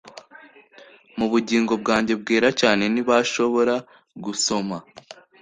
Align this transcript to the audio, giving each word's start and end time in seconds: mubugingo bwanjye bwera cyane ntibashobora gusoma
mubugingo 1.17 1.73
bwanjye 1.81 2.13
bwera 2.21 2.49
cyane 2.61 2.83
ntibashobora 2.93 3.75
gusoma 4.25 4.77